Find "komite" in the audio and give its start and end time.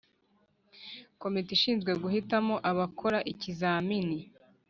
1.21-1.49